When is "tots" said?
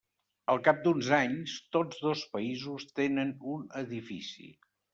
1.77-2.01